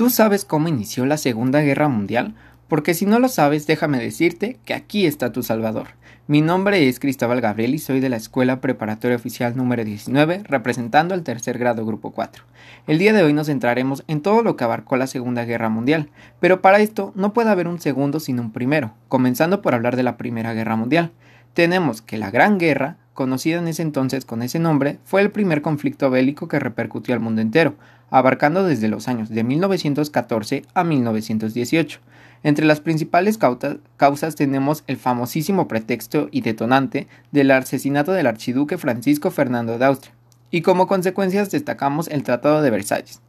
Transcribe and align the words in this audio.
¿Tú 0.00 0.08
sabes 0.08 0.46
cómo 0.46 0.68
inició 0.68 1.04
la 1.04 1.18
Segunda 1.18 1.60
Guerra 1.60 1.90
Mundial? 1.90 2.34
Porque 2.68 2.94
si 2.94 3.04
no 3.04 3.18
lo 3.18 3.28
sabes, 3.28 3.66
déjame 3.66 3.98
decirte 3.98 4.58
que 4.64 4.72
aquí 4.72 5.04
está 5.04 5.30
tu 5.30 5.42
Salvador. 5.42 5.88
Mi 6.26 6.40
nombre 6.40 6.88
es 6.88 6.98
Cristóbal 6.98 7.42
Gabriel 7.42 7.74
y 7.74 7.78
soy 7.78 8.00
de 8.00 8.08
la 8.08 8.16
Escuela 8.16 8.62
Preparatoria 8.62 9.18
Oficial 9.18 9.58
número 9.58 9.84
19, 9.84 10.44
representando 10.44 11.12
al 11.12 11.22
tercer 11.22 11.58
grado 11.58 11.84
Grupo 11.84 12.12
4. 12.12 12.44
El 12.86 12.98
día 12.98 13.12
de 13.12 13.22
hoy 13.22 13.34
nos 13.34 13.48
centraremos 13.48 14.02
en 14.08 14.22
todo 14.22 14.42
lo 14.42 14.56
que 14.56 14.64
abarcó 14.64 14.96
la 14.96 15.06
Segunda 15.06 15.44
Guerra 15.44 15.68
Mundial, 15.68 16.08
pero 16.40 16.62
para 16.62 16.80
esto 16.80 17.12
no 17.14 17.34
puede 17.34 17.50
haber 17.50 17.68
un 17.68 17.78
segundo 17.78 18.20
sin 18.20 18.40
un 18.40 18.52
primero, 18.52 18.94
comenzando 19.08 19.60
por 19.60 19.74
hablar 19.74 19.96
de 19.96 20.02
la 20.02 20.16
Primera 20.16 20.54
Guerra 20.54 20.76
Mundial. 20.76 21.12
Tenemos 21.52 22.00
que 22.00 22.16
la 22.16 22.30
Gran 22.30 22.56
Guerra, 22.56 22.96
conocida 23.12 23.58
en 23.58 23.68
ese 23.68 23.82
entonces 23.82 24.24
con 24.24 24.42
ese 24.42 24.60
nombre, 24.60 24.98
fue 25.04 25.20
el 25.20 25.30
primer 25.30 25.60
conflicto 25.60 26.08
bélico 26.08 26.48
que 26.48 26.58
repercutió 26.58 27.12
al 27.12 27.20
mundo 27.20 27.42
entero, 27.42 27.74
abarcando 28.10 28.64
desde 28.64 28.88
los 28.88 29.08
años 29.08 29.28
de 29.28 29.44
1914 29.44 30.64
a 30.74 30.84
1918. 30.84 32.00
Entre 32.42 32.64
las 32.64 32.80
principales 32.80 33.38
causas 33.38 34.34
tenemos 34.34 34.84
el 34.86 34.96
famosísimo 34.96 35.68
pretexto 35.68 36.28
y 36.30 36.40
detonante 36.40 37.06
del 37.32 37.50
asesinato 37.50 38.12
del 38.12 38.26
archiduque 38.26 38.78
Francisco 38.78 39.30
Fernando 39.30 39.78
de 39.78 39.84
Austria, 39.84 40.14
y 40.50 40.62
como 40.62 40.86
consecuencias 40.86 41.50
destacamos 41.50 42.08
el 42.08 42.22
Tratado 42.22 42.62
de 42.62 42.70
Versalles. 42.70 43.20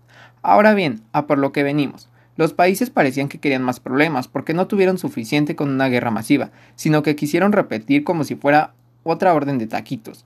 Ahora 0.42 0.74
bien, 0.74 1.02
a 1.12 1.28
por 1.28 1.38
lo 1.38 1.52
que 1.52 1.64
venimos. 1.64 2.10
Los 2.38 2.54
países 2.54 2.90
parecían 2.90 3.28
que 3.28 3.40
querían 3.40 3.62
más 3.62 3.80
problemas 3.80 4.28
porque 4.28 4.54
no 4.54 4.66
tuvieron 4.66 4.98
suficiente 4.98 5.56
con 5.56 5.70
una 5.70 5.90
guerra 5.90 6.10
masiva, 6.10 6.52
sino 6.76 7.04
que 7.04 7.16
quisieron 7.16 7.52
repetir 7.52 8.04
como 8.04 8.24
si 8.24 8.36
fuera 8.36 8.74
otra 9.04 9.34
orden 9.34 9.58
de 9.58 9.68
taquitos. 9.68 10.26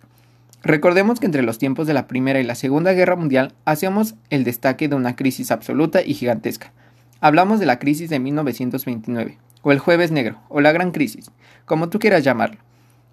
Recordemos 0.65 1.19
que 1.19 1.27
entre 1.27 1.43
los 1.43 1.59
tiempos 1.59 1.85
de 1.85 1.93
la 1.93 2.07
Primera 2.07 2.39
y 2.39 2.43
la 2.43 2.55
Segunda 2.55 2.91
Guerra 2.93 3.15
Mundial 3.15 3.53
hacíamos 3.65 4.15
el 4.31 4.43
destaque 4.43 4.87
de 4.87 4.95
una 4.95 5.15
crisis 5.15 5.51
absoluta 5.51 6.01
y 6.01 6.15
gigantesca. 6.15 6.73
Hablamos 7.21 7.59
de 7.59 7.67
la 7.67 7.77
crisis 7.77 8.09
de 8.09 8.17
1929, 8.17 9.37
o 9.61 9.71
el 9.71 9.77
Jueves 9.77 10.09
Negro, 10.09 10.39
o 10.49 10.61
la 10.61 10.71
Gran 10.71 10.89
Crisis, 10.89 11.29
como 11.65 11.89
tú 11.89 11.99
quieras 11.99 12.23
llamarlo. 12.23 12.57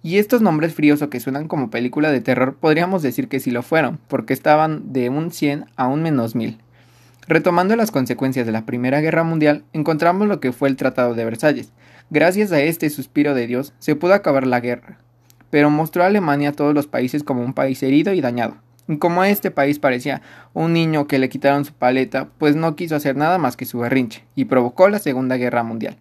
Y 0.01 0.17
estos 0.17 0.41
nombres 0.41 0.73
fríos 0.73 1.03
o 1.03 1.11
que 1.11 1.19
suenan 1.19 1.47
como 1.47 1.69
película 1.69 2.11
de 2.11 2.21
terror 2.21 2.55
podríamos 2.55 3.03
decir 3.03 3.27
que 3.27 3.39
sí 3.39 3.51
lo 3.51 3.61
fueron, 3.61 3.99
porque 4.07 4.33
estaban 4.33 4.91
de 4.91 5.09
un 5.09 5.29
100 5.29 5.65
a 5.75 5.85
un 5.85 6.01
menos 6.01 6.33
1000. 6.33 6.57
Retomando 7.27 7.75
las 7.75 7.91
consecuencias 7.91 8.47
de 8.47 8.51
la 8.51 8.65
Primera 8.65 8.99
Guerra 8.99 9.23
Mundial, 9.23 9.63
encontramos 9.73 10.27
lo 10.27 10.39
que 10.39 10.53
fue 10.53 10.69
el 10.69 10.75
Tratado 10.75 11.13
de 11.13 11.23
Versalles. 11.23 11.71
Gracias 12.09 12.51
a 12.51 12.61
este 12.61 12.89
suspiro 12.89 13.35
de 13.35 13.45
Dios 13.45 13.73
se 13.77 13.95
pudo 13.95 14.15
acabar 14.15 14.47
la 14.47 14.59
guerra, 14.59 14.97
pero 15.53 15.69
mostró 15.69 16.01
a 16.01 16.07
Alemania 16.07 16.49
a 16.49 16.53
todos 16.53 16.73
los 16.73 16.87
países 16.87 17.21
como 17.21 17.43
un 17.43 17.53
país 17.53 17.83
herido 17.83 18.11
y 18.11 18.21
dañado. 18.21 18.55
Y 18.87 18.97
como 18.97 19.23
este 19.23 19.51
país 19.51 19.77
parecía 19.77 20.23
un 20.55 20.73
niño 20.73 21.05
que 21.05 21.19
le 21.19 21.29
quitaron 21.29 21.63
su 21.63 21.73
paleta, 21.73 22.27
pues 22.39 22.55
no 22.55 22.75
quiso 22.75 22.95
hacer 22.95 23.15
nada 23.15 23.37
más 23.37 23.55
que 23.55 23.65
su 23.65 23.77
berrinche, 23.77 24.23
y 24.33 24.45
provocó 24.45 24.89
la 24.89 24.97
Segunda 24.97 25.37
Guerra 25.37 25.61
Mundial. 25.61 25.97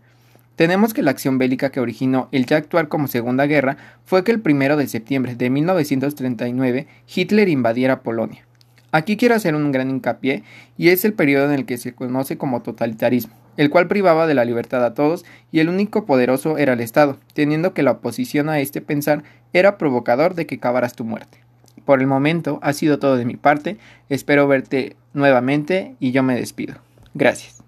Tenemos 0.57 0.95
que 0.95 1.03
la 1.03 1.11
acción 1.11 1.37
bélica 1.37 1.69
que 1.69 1.81
originó 1.81 2.31
el 2.33 2.47
ya 2.47 2.57
actuar 2.57 2.89
como 2.89 3.09
Segunda 3.09 3.45
Guerra 3.45 3.77
fue 4.07 4.25
que 4.25 4.33
el 4.33 4.41
1 4.43 4.79
de 4.79 4.87
septiembre 4.87 5.35
de 5.35 5.51
1939 5.51 6.87
Hitler 7.15 7.51
invadiera 7.51 8.01
Polonia. 8.01 8.47
Aquí 8.91 9.19
quiero 9.19 9.35
hacer 9.35 9.55
un 9.55 9.71
gran 9.71 9.91
hincapié 9.91 10.45
y 10.79 10.89
es 10.89 11.05
el 11.05 11.13
periodo 11.13 11.45
en 11.45 11.53
el 11.53 11.67
que 11.67 11.77
se 11.77 11.93
conoce 11.93 12.39
como 12.39 12.63
totalitarismo, 12.63 13.35
el 13.57 13.71
cual 13.71 13.89
privaba 13.89 14.27
de 14.27 14.35
la 14.35 14.45
libertad 14.45 14.85
a 14.85 14.95
todos 14.95 15.25
y 15.51 15.61
el 15.61 15.69
único 15.69 16.07
poderoso 16.07 16.59
era 16.59 16.73
el 16.73 16.81
Estado, 16.81 17.19
teniendo 17.35 17.75
que 17.75 17.83
la 17.83 17.93
oposición 17.93 18.49
a 18.49 18.61
este 18.61 18.81
pensar 18.81 19.23
era 19.53 19.79
provocador 19.79 20.35
de 20.35 20.47
que 20.47 20.57
acabaras 20.57 20.95
tu 20.95 21.05
muerte. 21.05 21.39
Por 21.85 22.01
el 22.01 22.07
momento 22.07 22.59
ha 22.63 22.73
sido 22.73 22.99
todo 22.99 23.17
de 23.17 23.25
mi 23.25 23.37
parte, 23.37 23.77
espero 24.09 24.47
verte 24.47 24.97
nuevamente 25.15 25.95
y 26.01 26.13
yo 26.13 26.23
me 26.23 26.37
despido. 26.37 26.77
Gracias. 27.15 27.62